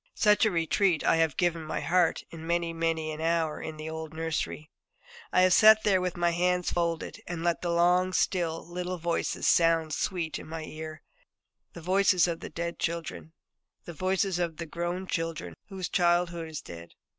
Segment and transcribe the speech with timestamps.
[0.15, 3.77] Such a 'retreat' I have given my heart in many and many an hour in
[3.77, 4.65] the old nurseries.
[5.31, 9.47] I have sat there with my hands folded, and let the long still little voices
[9.47, 11.03] sound sweet in my ear
[11.73, 13.33] the voices of the dead children,
[13.85, 16.95] the voices of the grown children whose childhood is dead.